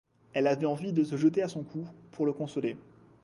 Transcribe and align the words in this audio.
Elle 0.33 0.47
avait 0.47 0.65
envie 0.65 0.93
de 0.93 1.03
se 1.03 1.15
jeter 1.15 1.43
à 1.43 1.47
son 1.47 1.61
cou, 1.63 1.85
pour 2.09 2.25
le 2.25 2.33
consoler. 2.33 2.75